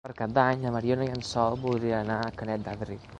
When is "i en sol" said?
1.09-1.59